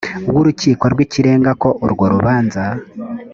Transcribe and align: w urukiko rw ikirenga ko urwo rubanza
w 0.33 0.35
urukiko 0.41 0.83
rw 0.93 0.99
ikirenga 1.05 1.51
ko 1.61 1.69
urwo 1.85 2.05
rubanza 2.13 2.63